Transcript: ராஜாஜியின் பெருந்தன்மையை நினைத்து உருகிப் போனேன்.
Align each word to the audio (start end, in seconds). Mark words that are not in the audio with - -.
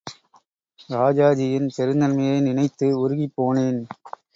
ராஜாஜியின் 0.89 1.69
பெருந்தன்மையை 1.77 2.41
நினைத்து 2.41 2.89
உருகிப் 2.99 3.35
போனேன். 3.37 3.81